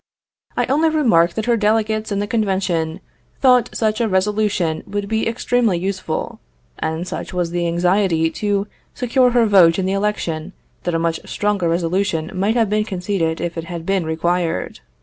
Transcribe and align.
I 0.57 0.65
only 0.65 0.89
remark 0.89 1.33
that 1.35 1.45
her 1.45 1.55
delegates 1.55 2.11
in 2.11 2.17
the 2.17 2.25
convention 2.25 3.01
thought 3.39 3.69
such 3.73 4.01
a 4.01 4.07
resolution 4.07 4.81
would 4.87 5.07
be 5.07 5.27
extremely 5.27 5.77
useful, 5.77 6.39
and 6.79 7.07
such 7.07 7.35
was 7.35 7.51
the 7.51 7.67
anxiety 7.67 8.31
to 8.31 8.65
secure 8.95 9.29
her 9.29 9.45
vote 9.45 9.77
in 9.77 9.85
the 9.85 9.93
election 9.93 10.53
that 10.85 10.95
a 10.95 10.97
much 10.97 11.19
stronger 11.25 11.69
resolution 11.69 12.31
might 12.33 12.55
have 12.55 12.67
been 12.67 12.83
conceded 12.83 13.39
if 13.39 13.59
it 13.59 13.65
had 13.65 13.85
been 13.85 14.03
required. 14.03 14.79